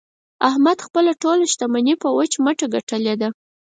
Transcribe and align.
احمد 0.49 0.77
خپله 0.85 1.11
ټوله 1.21 1.45
شمني 1.55 1.93
په 2.03 2.07
وچ 2.17 2.33
مټه 2.43 2.65
ګټلې 2.73 3.15
ده. 3.21 3.29